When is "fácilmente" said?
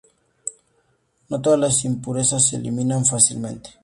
3.05-3.69